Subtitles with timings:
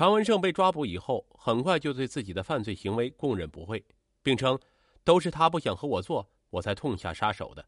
[0.00, 3.84] 常文胜被抓捕以后，很快就对自己的犯罪行为供认不讳，
[4.22, 4.58] 并称
[5.04, 7.62] 都是他不想和我做，我才痛下杀手的。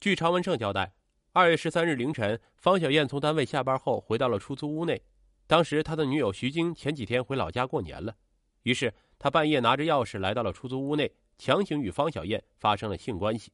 [0.00, 0.92] 据常文胜交代，
[1.32, 5.00] 二月十三日凌晨，方小燕从单位下班后回到了出租屋内。
[5.46, 8.16] 当时他的女友徐晶前几天回老家过年了，
[8.64, 13.52] 于是他半夜拿着钥匙来到了出租屋内，强行与方小燕发生了性关系。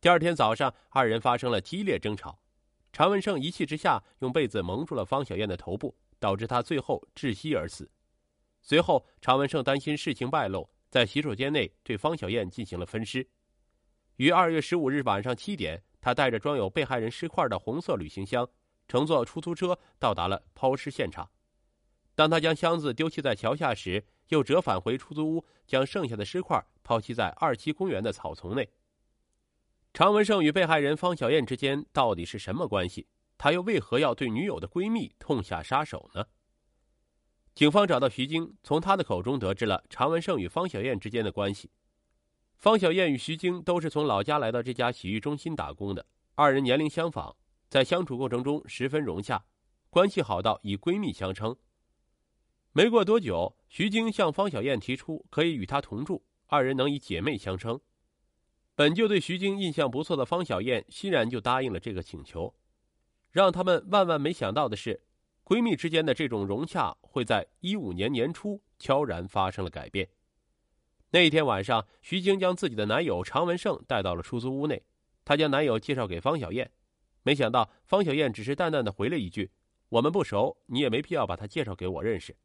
[0.00, 2.40] 第二天早上，二人发生了激烈争吵，
[2.92, 7.90] 常文胜一气之下用被子蒙住了方小燕的头部，导致他最后窒息而死。
[8.62, 13.26] 随后，常文胜担心事情败露，在洗手间内对方小燕进行了分尸。
[14.16, 18.46] 于二月十五日晚上七点，他带着装有被害人尸块的红色旅行箱，
[18.86, 21.28] 乘坐出租车到达了抛尸现场。
[22.14, 28.68] 当他将箱子丢弃在桥下时，又折返回出租屋，将剩下的尸块抛弃在二期公园的草丛内。
[29.94, 33.08] 常文胜与被害人方小燕之间到底是什么关系？
[33.42, 36.26] 他又为何要对女友的闺蜜痛下杀手呢？
[37.54, 41.70] 警方找到徐晶，从他的口中得知了常文胜与方小燕之间的关系。
[42.58, 47.34] 方小燕与徐晶都是从老家来到这家洗浴中心打工的，二人年龄相仿，
[47.70, 49.42] 在相处过程中十分融洽，
[49.88, 51.56] 关系好到以闺蜜相称。
[52.72, 57.80] 没过多久，徐晶向方小燕提出可以与她同住，二人能以姐妹相称。
[58.74, 62.54] 本就对徐晶印象不错的方小燕欣然就答应了这个请求。
[63.30, 65.02] 让他们万万没想到的是，
[65.44, 70.08] 闺蜜之间的这种融洽会在一五年年初悄然发生了改变。
[71.10, 74.82] 那一天晚上，徐晶将自己的男友常文胜带到了出租屋内，
[75.24, 76.70] 她将男友介绍给方小燕，
[77.22, 79.50] 没想到方小燕只是淡淡的回了一句
[79.90, 82.36] ：“我们不熟，你也没必要把他介绍给我认识。”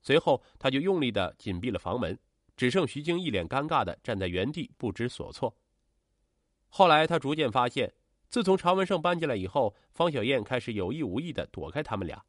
[0.00, 2.18] 随后，他就用力的紧闭了房门，
[2.56, 5.54] 只剩徐晶一脸尴尬的站在原地不知所措。
[6.68, 7.92] 后来，他逐渐发现，
[8.28, 12.24] 自从常文胜搬进来以后，方小燕开始有意无意的躲开他们俩。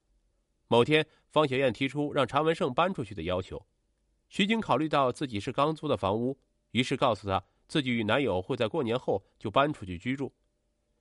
[0.68, 3.66] 某天，方小燕提出让常文胜搬出去的要求。
[4.30, 6.38] 徐晶考虑到自己是刚租的房屋，
[6.72, 10.34] 于是告诉他自己与男友会在过年后就搬出去居住。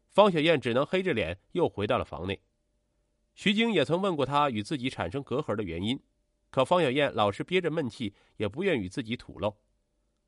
[0.09, 2.41] 方小燕只能黑着脸又回到了房内。
[3.35, 6.01] 徐晶也曾问过他与自己产生隔阂的原因，
[6.51, 9.57] 可方小燕老是憋着闷气，也不愿与自己吐露。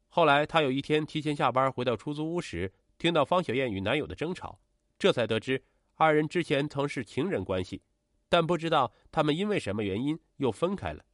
[0.08, 4.60] 后来，他有一天提前下班回到出租屋时，听到方小燕与男友的争吵，
[4.98, 5.62] 这才得知
[5.94, 7.82] 二人之前曾是情人关系，
[8.28, 11.04] 但不知道他们因为什么原因又分开了。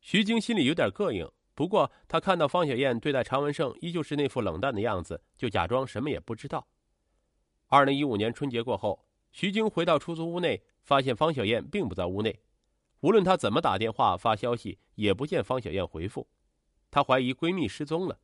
[0.00, 6.66] 徐晶心里有点膈应，不过她看到方小燕对待常文胜依旧是那副冷淡的样子，就假装什么也不知道。
[7.68, 12.40] 二零一五年春节过后，徐晶回到出租屋内，发现方小燕并不在屋内，
[13.00, 16.28] 无论她怎么打电话发消息，也不见方小燕回复。
[16.90, 18.18] 她怀疑闺蜜失踪了，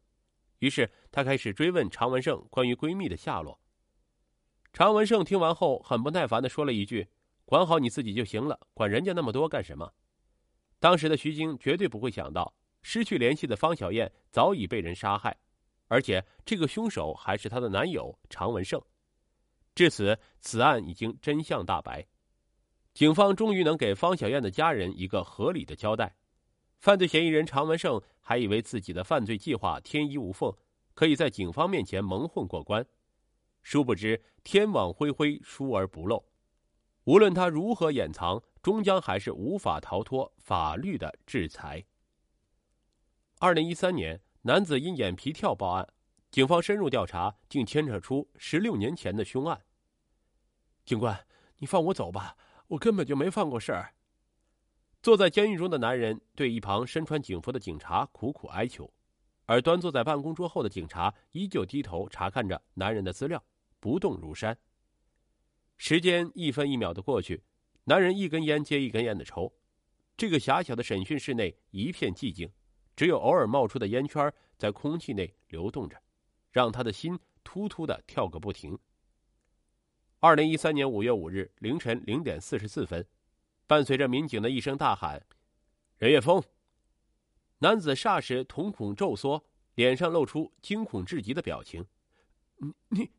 [0.58, 3.60] 于是她开始追问常文胜关于闺蜜的下落。
[4.72, 7.08] 常文胜听完后，很不耐烦的说了一句
[7.46, 9.92] ：“管好你自己就行了，管人家那么多干什么？”
[10.78, 15.34] 当时的徐晶绝对不会想到，失去联系的方小燕早已被人杀害，
[15.88, 18.80] 而且这个凶手还是她的男友常文胜。
[19.74, 22.06] 至此，此案已经真相大白，
[22.92, 26.14] 警方终于能给方小燕的家人一个合理的交代。
[26.78, 30.54] 犯罪嫌疑人常文胜还以为自己的犯罪计划天衣无缝，
[30.94, 32.86] 可以在警方面前蒙混过关，
[33.62, 36.24] 殊不知天网恢恢，疏而不漏。
[37.04, 38.42] 无论他如何掩藏。
[38.66, 41.84] 终将还是无法逃脱法律的制裁。
[43.38, 45.88] 二零一三年，男子因眼皮跳报案，
[46.32, 49.62] 警方深入调查，竟牵扯出十六年前的凶案。
[50.84, 51.28] 警官，
[51.58, 52.36] 你放我走吧，
[52.66, 53.94] 我根本就没犯过事儿。
[55.06, 58.92] 坐在监狱中的男人对一旁身穿警服的警察苦苦哀求，
[59.44, 63.40] 而端坐在办公桌后的警察依旧低头查看着男人的资料，
[63.78, 64.58] 不动如山。
[65.76, 67.40] 时间一分一秒的过去。
[67.84, 69.54] 男人一根烟接一根烟的抽，
[70.16, 72.50] 这个狭小的审讯室内一片寂静，
[72.96, 75.96] 只有偶尔冒出的烟圈在空气内流动着，
[76.50, 78.76] 让他的心突突的跳个不停。
[80.18, 83.06] 二零一三年五月五日凌晨零点四十四分，
[83.66, 85.26] 伴随着民警的一声大喊
[85.98, 86.42] ：“任岳峰！”
[87.58, 91.84] 男子霎时瞳孔骤缩，脸上露出惊恐至极的表情
[92.58, 93.10] ：“你、你、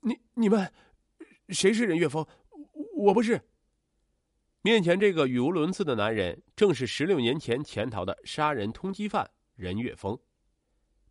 [0.00, 0.72] 你、你们，
[1.48, 2.26] 谁是任岳峰？
[2.96, 3.40] 我不是。”
[4.62, 10.18] 面前这个语无伦次的男人，正是十六年前潜逃的杀人通缉犯任岳峰。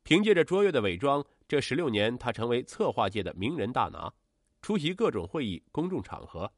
[0.03, 4.13] 凭借着卓越的伪装，这十六年他成为策划界的名人大拿，
[4.61, 6.51] 出席各种会议、公众场合。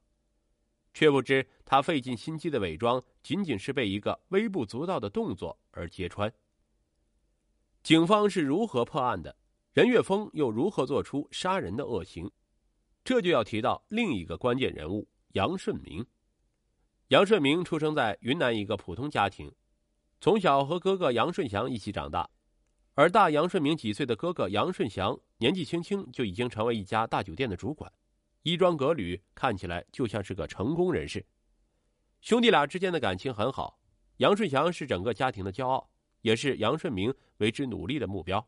[0.98, 6.34] 却不知他费尽心机的伪装，仅仅是被一个微不足道的动作而揭穿。
[7.84, 9.38] 警方是如何破案的？
[9.74, 12.32] 任岳峰又如何做出杀人的恶行？
[13.04, 16.04] 这就要提到另一个关键人物杨顺明。
[17.10, 19.54] 杨顺明出生在云南一个普通家庭，
[20.20, 22.28] 从小和哥哥杨顺祥一起长大。
[22.96, 27.94] 而大杨顺明几岁的哥哥杨顺祥，年纪轻轻就已经成为一家大酒店的主管，
[28.48, 31.26] 衣装革履，看起来就像是个成功人士。
[32.22, 33.78] 兄弟俩之间的感情很好，
[34.20, 35.90] 杨顺祥是整个家庭的骄傲，
[36.22, 38.48] 也是杨顺明为之努力的目标。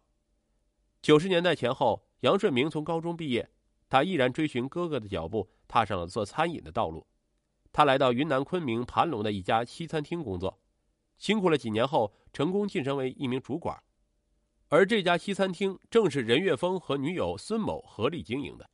[1.01, 3.51] 九十年代前后，杨顺明从高中毕业，
[3.89, 7.05] 他毅然追寻哥哥的脚步，踏上了做餐饮的道路。
[7.73, 10.61] 他来到云南昆明盘龙的一家西餐厅工作，
[11.17, 13.77] 辛苦了几年后，成功晋升为一名主管。
[14.69, 18.69] 而这家西餐厅正是任岳峰和女友孙某合力经营的。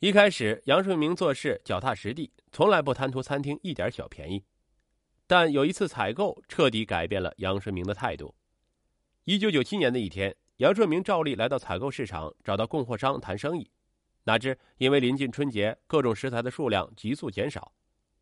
[0.00, 4.44] 一开始，杨顺明做事脚踏实地，从来不贪图餐厅一点小便宜。
[5.26, 8.34] 但有一次采购，彻底改变了杨顺明的态度。
[9.24, 13.70] 一九九七年的一天，杨顺明照例来到采购市场，找到供货商谈生意。
[14.24, 17.72] 哪知因为临近春节，各种食材的数量急速减少。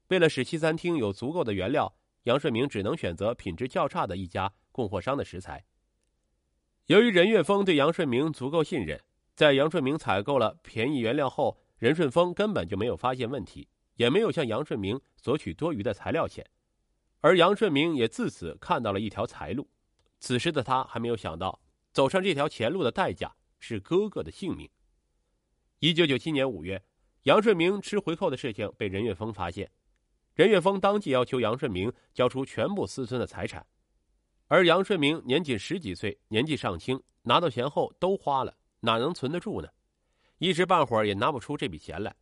[0.08, 1.92] 为了使西餐厅有足够的原料，
[2.22, 5.64] 杨顺明只能选择品质较差的一家供货商的食材。
[6.86, 9.02] 由于任岳峰对杨顺明足够信任，
[9.34, 16.42] 在杨顺明采购了便宜原料后，任顺峰根本就没有发现问题，也没有向杨顺明索取多余的材料钱，
[17.20, 19.68] 而杨顺明也自此看到了一条财路。
[20.18, 21.60] 此时的他还没有想到，
[21.92, 24.66] 走上这条前路的代价是哥哥的性命。
[25.80, 26.82] 一九九七年五月，
[27.24, 29.70] 杨顺明吃回扣的事情被任岳峰发现，
[30.32, 33.66] 任岳峰当即要求杨顺明交出全部私吞的财产。
[34.46, 39.68] 而杨顺明年仅十几岁，年纪尚轻，拿到钱后都花了，哪能存得住呢？
[40.38, 42.14] 一时半会儿也拿不出这笔钱来。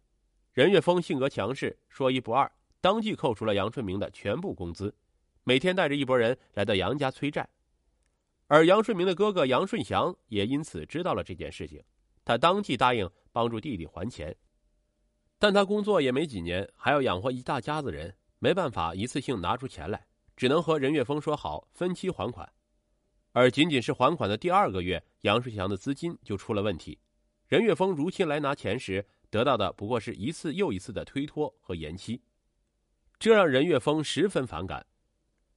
[0.53, 2.51] 任岳峰性格强势，说一不二，
[2.81, 4.95] 当即扣除了杨顺明的全部工资，
[5.45, 7.49] 每天带着一拨人来到杨家催债。
[8.49, 11.83] 而杨顺明的哥哥杨顺祥也因此知道了这件事情，
[12.25, 14.37] 他当即答应帮助弟弟还钱。
[15.39, 20.07] 但他工作也没几年，还要养活一大家子人，没办法一次性拿出钱来。
[20.35, 22.51] 只能和任岳峰说好分期还款，
[23.33, 26.99] 而仅仅是还款的第二个月，杨顺祥的资金就出了问题。
[27.53, 32.23] 任岳峰如期来拿钱时，得到的不过是一次又一次的推脱和延期，
[33.19, 34.87] 这让任岳峰十分反感。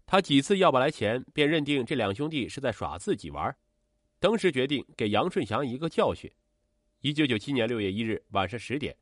[0.05, 3.55] 他几次要不来钱，便认定这两兄弟是在耍自己玩，
[4.19, 6.29] 当时决定给杨顺祥一个教训。
[6.99, 8.93] 一九九七年六月一日晚上十点，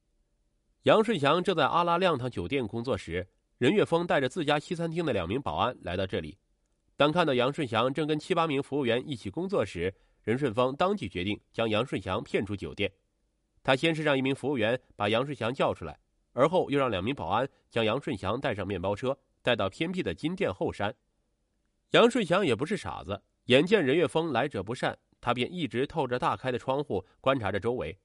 [0.84, 3.28] 杨顺祥正在阿拉亮堂酒店工作时。
[3.58, 6.38] 任岳峰带着自家西餐厅的两名保安来到这里，
[6.96, 12.92] 当看到杨顺祥正跟七八名服务员一起工作时，任顺峰当即决定将杨顺祥骗出酒店。
[13.62, 16.00] 他先是让一名服务员把杨顺祥叫出来，
[16.34, 20.94] 而后又让两名保安将杨顺祥带上面包车，带到偏僻的金店后山。
[21.92, 27.98] 杨顺祥也不是傻子，眼见任岳峰来者不善，他便一直透着大开的窗户观察着周围。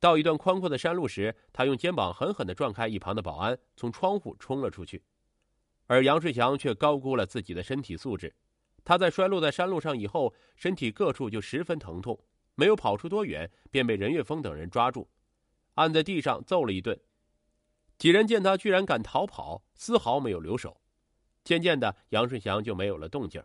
[0.00, 5.02] 到一段宽阔的山路时，他用肩膀狠狠地撞开一旁的保安，从窗户冲了出去。
[5.86, 8.34] 而杨顺祥却高估了自己的身体素质，
[8.86, 12.16] 他在摔落在山路上以后，身体各处就十分疼痛，
[12.54, 15.10] 没有跑出多远，便被任岳峰等人抓住，
[15.74, 16.96] 按在地上揍了一顿。
[17.98, 20.80] 几人见他居然敢逃跑，丝毫没有留手。
[21.42, 23.42] 渐渐的，杨顺祥就没有了动静，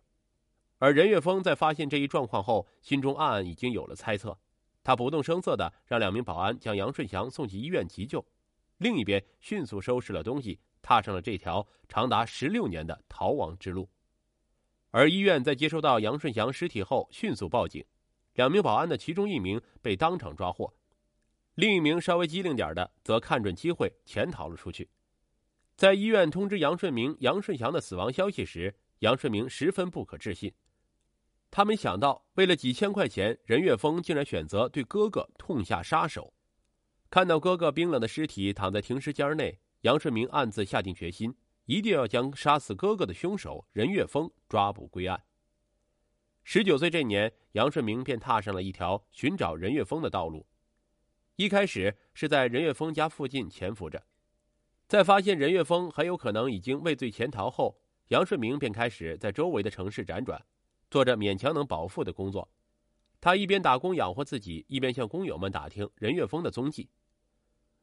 [0.77, 4.37] 而任岳峰在发现这一状况后，心中暗暗已经有了猜测。
[4.83, 8.23] 他不动声色的让两名保安将杨顺祥送去医院急救，
[8.77, 13.89] 另一边迅速收拾了东西，踏上了这条长达十六年的逃亡之路。
[14.91, 17.83] 而医院在接收到杨顺祥尸体后，迅速报警，
[18.35, 20.73] 两名保安的其中一名被当场抓获，
[21.55, 24.89] 另一名稍微机灵点的则看准机会潜逃了出去。
[25.75, 30.53] 在医院通知杨顺明、杨顺祥的死亡消息时，杨顺明十分不可置信。
[31.49, 36.33] 他没想到，为了几千块钱，任岳峰竟然选择对哥哥痛下杀手。
[37.09, 41.33] 看到哥哥冰冷的尸体躺在停尸间内，杨顺明暗自下定决心，
[41.71, 45.23] 一定要将杀死哥哥的凶手任岳峰抓捕归案。
[46.43, 50.45] 十九岁这年，杨顺明便踏上了一条寻找任岳峰的道路。
[51.37, 54.05] 一开始是在任岳峰家附近潜伏着，
[54.89, 60.43] 在发现任岳峰很有可能已经畏罪潜逃后，杨顺明便开始在周围的城市辗转。
[60.89, 62.51] 做着勉强能保富的工作，
[63.21, 66.89] 他一边打工养活自己，一边向工友们打听任岳峰的踪迹。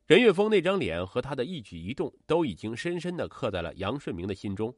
[0.09, 4.75] 任岳峰那张脸和他的一举一动都已经深深的刻在了杨顺明的心中。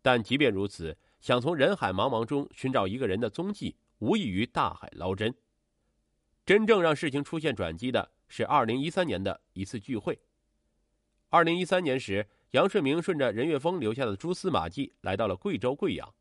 [0.00, 5.34] 但即便如此，想从人海茫茫中寻找一个人的踪迹，无异于大海捞针。
[6.46, 10.16] 真正让事情出现转机的是二零一三年的一次聚会。
[11.28, 16.14] 二零一三年时，杨顺明顺着任岳峰留下的蛛丝马迹，来到了贵州贵阳。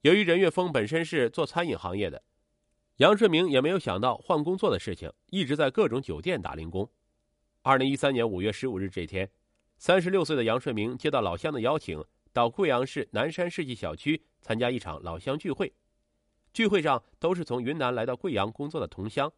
[0.00, 2.22] 由于任岳峰本身是做餐饮行业的，
[2.96, 6.90] 杨顺明也没有想到换工作的事情，一直在各种酒店打零工。
[7.64, 9.30] 二零一三年五月十五日这天，
[9.78, 15.72] 三十六岁的杨顺明接到老乡的邀请，到贵阳市南山世纪小区参加一场老乡聚会。
[16.52, 19.32] 聚会上都是从云南来到贵阳工作的同乡，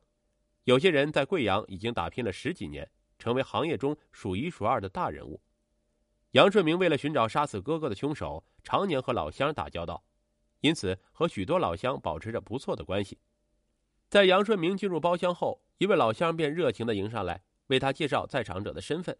[0.62, 5.38] 有些人在贵阳已经打拼了十几年，成为行业中数一数二的大人物。
[6.30, 10.02] 杨顺明为了寻找杀死哥哥的凶手，常年和老乡打交道，
[10.62, 13.18] 因此和许多老乡保持着不错的关系。
[14.08, 19.16] 在杨顺明进入包厢后，一位老乡便热情的迎上来，为他介绍在场者的身份。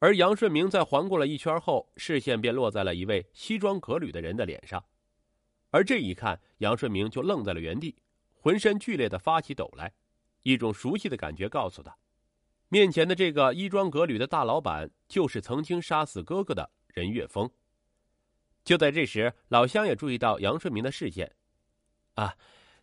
[0.00, 4.84] 而杨顺明在环顾了一圈后，视线便落在了一位西装革履的人的脸上，
[5.70, 7.96] 而这一看，杨顺明就愣在了原地，
[8.32, 9.92] 浑身剧烈的发起抖来，
[10.42, 11.96] 一种熟悉的感觉告诉他，
[12.68, 17.50] 面前的这个衣装革履的大老板就是曾经杀死哥哥的任月峰。
[18.62, 21.34] 就在这时，老乡也注意到杨顺明的视线，
[22.14, 22.36] 啊，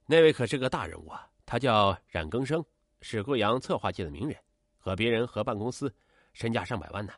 [0.07, 2.65] 那位可是个大人物啊，他叫冉更生，
[3.01, 4.37] 是贵阳策划界的名人，
[4.81, 5.95] 和别人合办公司。
[6.33, 7.13] 身价上百万呢。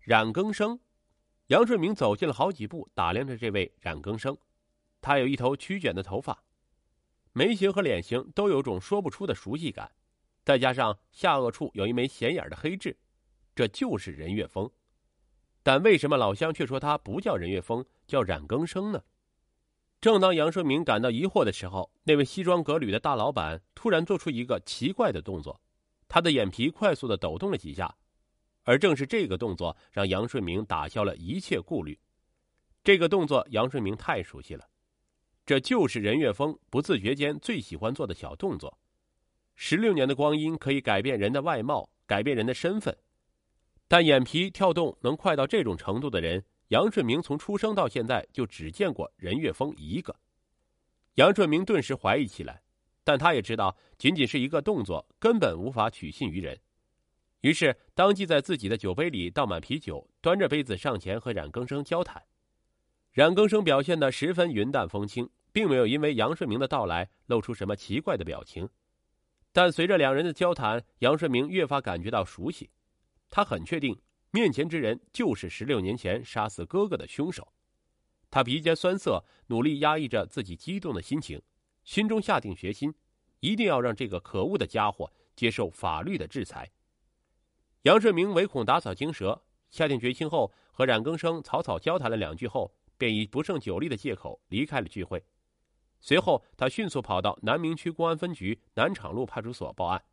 [0.00, 0.78] 冉更生，
[1.46, 4.36] 杨顺明走近了好几步，打量着这位冉更生。
[5.00, 6.42] 他有一头曲卷的头发，
[7.32, 9.90] 眉形和脸型都有种说不出的熟悉感，
[10.44, 12.96] 再加上下颚处有一枚显眼的黑痣，
[13.54, 14.70] 这就是任月峰。
[15.62, 19.02] 但为什么老乡却说他不叫任月峰，叫冉更生呢？
[20.00, 25.60] 正当杨顺明感到疑惑的时候，那位西装革履的大老板突然做出一个奇怪的动作。
[26.08, 27.96] 他的眼皮快速的抖动了几下，
[28.62, 31.98] 而正是这个动作让杨顺明打消了一切顾虑。
[32.84, 34.68] 这个动作杨顺明太熟悉了，
[35.44, 38.78] 这就是任岳峰不自觉间最喜欢做的小动作。
[39.56, 42.96] 十六年的光阴可以改变人的外貌，改变人的身份，
[43.88, 50.14] 但眼皮跳动能快到这种程度的人，杨顺明从出生到现在就只见过任岳峰一个。
[51.14, 52.62] 杨顺明顿时怀疑起来。
[53.06, 56.58] 但他也知道，仅仅是一个动作根本无法取信于人，
[57.42, 62.20] 于是当即在自己的酒杯里倒满啤酒，端着杯子上前和冉更生交谈。
[63.12, 68.68] 冉更生表现得十分云淡风轻，并没有因为杨顺明的到来露出什么奇怪的表情。
[69.52, 72.68] 但随着两人的交谈，杨顺明越发感觉到熟悉，
[73.30, 73.96] 他很确定
[74.32, 77.52] 面前之人就是十六年前杀死哥哥的凶手。
[78.28, 81.40] 他鼻尖酸涩，努力压抑着自己激动的心情。
[81.86, 82.92] 心中下定决心，
[83.38, 86.68] 一定要让这个可恶的家伙接受法律的制裁。
[87.82, 89.40] 杨顺明唯恐打草惊蛇，
[89.70, 95.24] 下定决心后，和冉更生草草交谈了两句后，便以不胜酒力的借口离开了聚会。
[96.00, 100.04] 随后，他迅速跑到南明区公安分局南厂路派出所报案。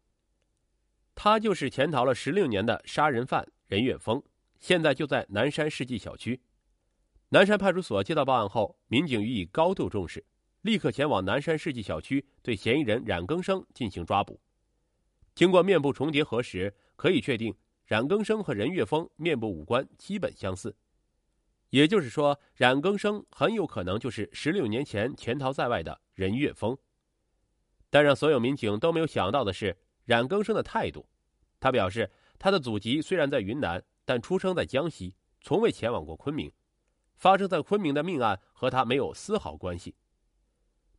[1.16, 4.24] 他就是潜逃了十六年的杀人犯任月峰，
[4.60, 6.40] 现在就在南山世纪小区。
[7.30, 10.24] 南山派出所接到报案后，民警予以高度重视。
[10.64, 14.40] 立刻前往南山世纪小区，对嫌疑人冉更生进行抓捕。
[15.36, 17.54] 经过面部重叠核实，可以确定
[17.86, 20.74] 冉更生和任月峰面部五官基本相似，
[21.70, 26.78] 也就是说，冉更生很有可能就是十六年前潜逃在外的任月峰。
[27.90, 31.06] 但让所有民警都没有想到的是，冉更生的态度。
[31.60, 36.50] 他表示，他的祖籍虽然在云南，但出生在江西，从未前往过昆明。
[37.18, 39.94] 发生在昆明的命案和他没有丝毫关系。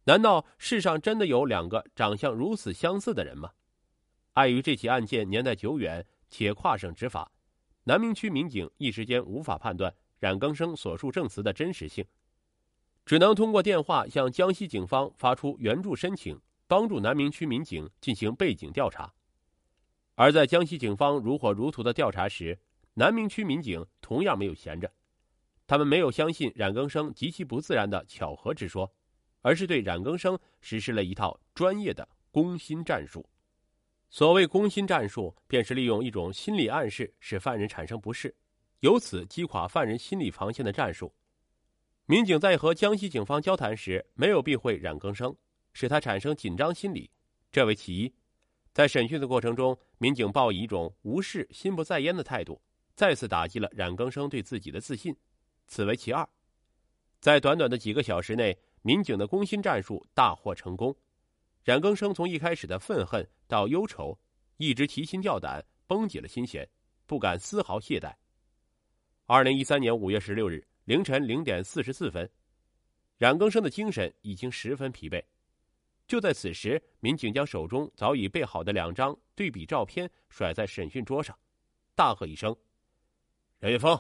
[0.07, 3.51] 难道世上真的有两个长相如此相似的人吗？
[4.35, 7.31] 碍于这起案件年代久远且跨省执法，
[7.85, 12.05] 南明区民警一时间无法判断冉更生所述证词的真实性，
[13.07, 19.13] 只能通过电话向江西警方发出援助申请，帮助南明区民警进行背景调查。
[20.17, 22.59] 而在江西警方如火如荼的调查时，
[22.93, 24.93] 南明区民警同样没有闲着，
[25.67, 28.93] 他们没有相信冉更生极其不自然的巧合之说。
[29.45, 33.25] 而是对冉更生实施了一套专业的攻心战术。
[34.09, 38.35] 所谓攻心战术，便是利用一种心理暗示，使犯人产生不适，
[38.81, 41.15] 由此击垮犯人心理防线的战术。
[42.07, 45.37] 民警在和江西警方交谈时，没有避讳冉更生，
[45.75, 47.11] 使他产生紧张心理，
[47.53, 48.15] 这为其一。
[48.73, 52.59] 在审讯的过程中，民警抱以一种无视、心不在焉的态度，
[52.97, 55.15] 再次打击了冉更生对自己的自信，
[55.67, 56.27] 此为其二。
[57.21, 58.59] 在短短的几个小时内。
[58.87, 60.95] 民警的攻心战术大获成功，
[61.63, 64.19] 冉更生从一开始的愤恨到忧愁，
[64.59, 66.69] 一直提心吊胆，绷紧了心弦，
[67.07, 68.15] 不敢丝毫懈怠。
[69.25, 72.31] 二零一三年五月十六日凌晨零点四十四分，
[73.17, 75.25] 冉更生的精神已经十分疲惫。
[76.07, 81.35] 就在此时，民警将手中早已备好的两张对比照片甩在审讯桌上，
[81.95, 82.55] 大喝一声
[83.61, 83.99] ：“冉月峰，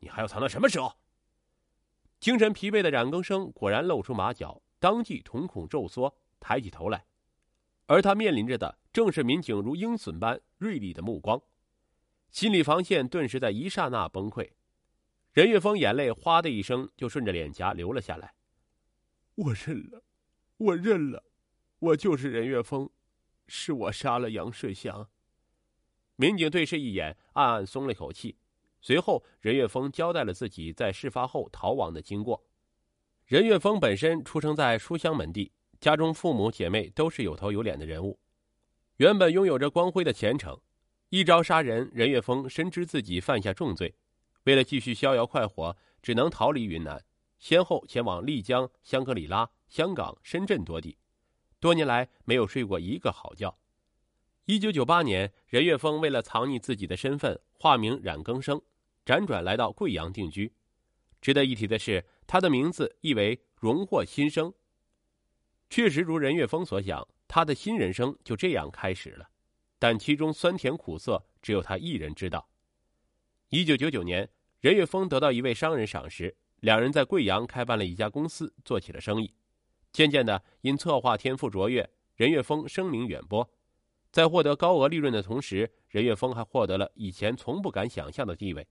[0.00, 0.92] 你还要藏到什么时候？”
[2.18, 7.04] 精神疲惫的冉更生果然露出马脚，当即瞳孔骤缩，抬起头来，
[7.86, 11.40] 而他面临着的正是民警如鹰隼般锐利的目光。
[12.30, 14.50] 心理防线顿时在一刹那崩溃。
[15.32, 18.34] 任岳峰眼泪哗的一声就顺着脸颊流了下来。
[19.34, 20.02] 我认了，
[20.56, 21.24] 我认了，
[21.78, 22.88] 我就是任岳峰，
[23.46, 25.10] 是我杀了杨顺祥。
[26.16, 28.38] 民警对视一眼，暗暗松了口气。
[28.86, 32.40] 随后，任岳峰交代了自己在事发后逃亡的经过。
[33.24, 35.50] 任岳峰本身出生在书香门第，
[35.80, 38.16] 家中父母姐妹都是有头有脸的人物，
[38.98, 40.56] 原本拥有着光辉的前程。
[41.08, 43.92] 一朝杀人，任岳峰深知自己犯下重罪，
[44.44, 47.04] 为了继续逍遥快活，只能逃离云南，
[47.40, 50.96] 先后前往丽江、香格里拉、香港、深圳多地，
[51.58, 53.52] 多年来没有睡过一个好觉。
[54.44, 58.62] 一九九八年，任岳峰为了藏匿自己的身份，化名冉更生，
[59.06, 60.52] 辗转来到贵阳定居。
[61.22, 62.04] 值得一提的是。
[62.28, 64.52] 他的名字意为荣获新生。
[65.70, 69.28] 确实如任岳峰所想，他的新人生就这样开始了。
[69.78, 72.48] 但其中酸甜苦涩，只有他一人知道。
[73.50, 79.32] 一九九九年，任岳峰得到一位商人赏识，两人在贵阳开办了一家公司，做起了生意。
[79.92, 83.48] 渐渐的，因策划天赋卓越，任岳峰声名远播。
[84.10, 88.66] 在获得高额利润的同时，任岳峰还获得了以前从不敢想象的地位。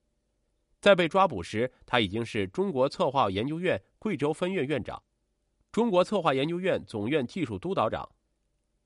[0.85, 5.01] 在被抓捕时，他已经是中国策划研究院贵州分院院长，
[5.71, 8.07] 中国策划研究院总院技术督导长，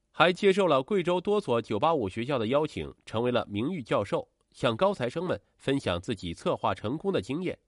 [0.10, 7.60] 还接受了贵州多所985学校的邀请，成为了名誉教授，向高材生们分享自己策划成功的经验。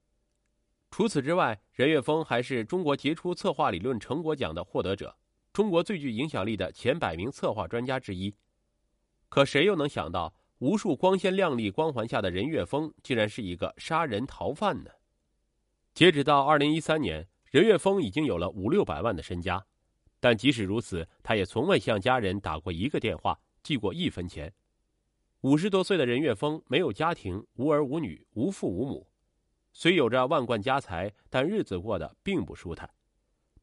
[0.92, 5.14] 除此之外，任岳峰还是中国杰出策划理论成果奖的获得者，
[5.52, 8.34] 中国最具影响力的前百名策划专家之一。
[9.28, 10.34] 可谁又能想到？
[10.62, 14.92] 无数光鲜亮丽光环下的任岳峰，竟然是一个杀人逃犯呢。
[15.96, 19.66] 截止到二零一三年，任岳峰已经有了五六百万的身家，
[20.20, 24.54] 但即使如此，他也从未向家人打过一个电话，寄过一分钱。
[25.40, 29.08] 五十多岁的任岳峰没有家庭，无儿无女，无父无母，
[29.74, 32.88] 虽有着万贯家财，但日子过得并不舒坦。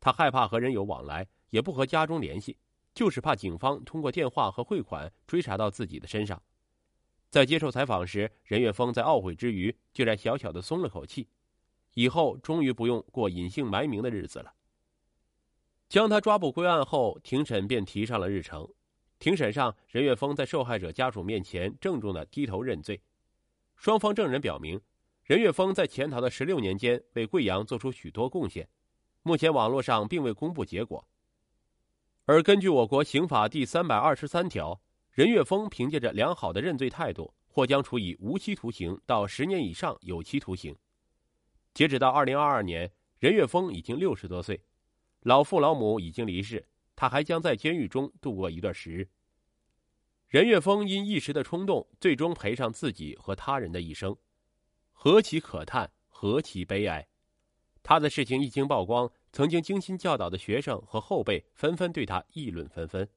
[0.00, 2.58] 他害怕和人有往来，也不和家中联系，
[2.92, 6.42] 就是怕警方通过电话和汇款追查到自己的身上。
[7.30, 11.28] 在接受采访时，任岳峰在懊悔之余，竟然小小的松了口气，
[11.92, 14.54] 以后终于不用过隐姓埋名的日子了。
[15.90, 18.66] 将他抓捕归案后，庭审便提上了日程。
[19.18, 22.98] 庭审上，任岳峰在受害者家属面前郑重的低头认罪。
[23.76, 24.80] 双方证人表明，
[25.22, 28.66] 任岳峰在潜逃的十六年间为贵阳做出许多贡献，
[29.22, 31.06] 目前网络上并未公布结果。
[32.24, 34.80] 而根据我国刑法第三百二十三条。
[35.18, 40.76] 任岳峰凭借着良好的认罪态度，或将处以无期徒刑到十年以上有期徒刑。
[41.74, 44.62] 截止到二零二二年，任岳峰已经六十多岁，
[45.22, 49.08] 老父老母已经离世，他还将在监狱中度过一段时日。
[50.28, 54.16] 任岳峰因一时的冲动，最终赔上自己和他人的一生，
[54.92, 57.08] 何其可叹，何其悲哀！
[57.82, 63.08] 他的事情一经曝光，曾经精心教导的学生和后辈纷纷对他议论纷纷。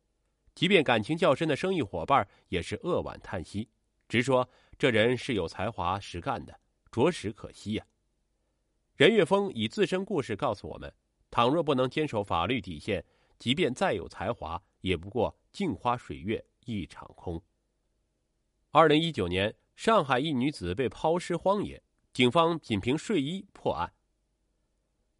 [0.53, 3.69] 即便感情较深的生意伙伴也是扼腕叹息，
[4.07, 6.59] 直说这人是有才华实干的，
[6.91, 7.85] 着实可惜呀。
[8.95, 10.93] 任岳峰以自身故事告诉我们：
[11.31, 13.03] 倘若不能坚守法律底线，
[13.39, 17.41] 即便再有才华，也不过镜花水月一场空。
[18.69, 21.81] 二零一九年，上海一女子被抛尸荒野，
[22.13, 23.91] 警方仅凭睡衣破案。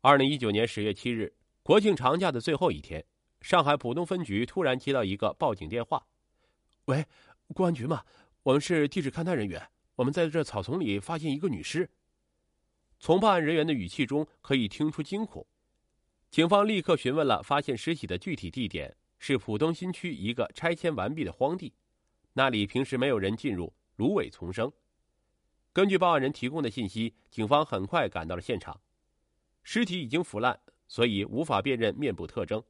[0.02, 3.04] 二零一九年十月七日，国庆长假的最后一天。
[3.42, 6.06] 上海浦东分局突然接到一个报警电话
[6.86, 7.06] ：“喂，
[7.54, 8.04] 公安局吗？
[8.44, 11.90] 我们是地质勘探人员，我们在这草丛里发现一个女尸。”
[13.00, 15.46] 从办案人员的语气中可以听出惊恐。
[16.30, 21.74] 警方立刻询问了发现尸体的具体地点，是浦东新区一个拆迁完毕的荒地，
[22.34, 24.72] 那里平时没有人进入，芦苇丛生。
[25.74, 28.80] 根据报案人提供的信息，警方很快赶到了现场。
[29.64, 32.64] 尸体已经腐烂，所以无法辨认面部特征。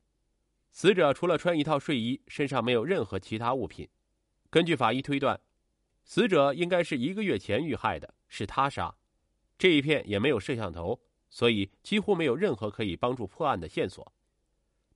[0.72, 3.90] 死者除了穿一套睡衣，身上没有任何其他物品。
[4.50, 5.40] 根据法医推断，
[6.04, 8.96] 死者应该是一个月前遇害的，是他杀。
[9.58, 14.14] 这一片也没有摄像头，所以几乎没有任何可以帮助破案的线索。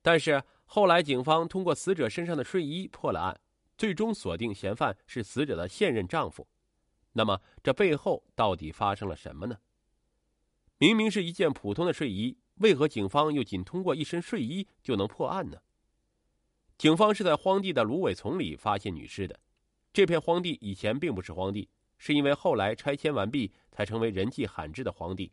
[0.02, 3.40] 但是后来警方通过死者身上的睡衣破了案，
[3.76, 6.48] 最终锁定嫌犯是死者的现任丈夫。
[7.12, 9.58] 那么这背后到底发生了什么呢？
[10.78, 15.58] 明明是一件普通的睡衣，为何警方又仅通过一身睡衣就能破案呢？
[16.78, 19.38] 警方是在荒地的芦苇丛里发现女尸的。
[19.92, 25.32] 这片荒地以前并不是荒地，是因为后来拆迁完毕才成为人迹罕至的荒地。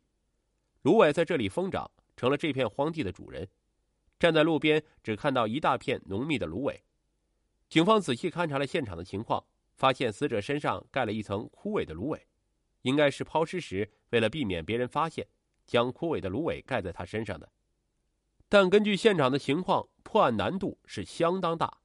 [0.84, 3.48] 芦苇在这里疯长，成了这片荒地的主人。
[4.18, 6.82] 站在路边，只看到一大片浓密的芦苇。
[7.68, 9.44] 警方仔细勘察了现场的情况，
[9.76, 12.26] 发现死者身上盖了一层枯萎的芦苇，
[12.84, 15.28] 应该是抛尸时为了避免别人发现，
[15.66, 17.52] 将枯萎的芦苇盖在他身上的。
[18.48, 21.83] 但根据现场的情况，破案难度是相当大。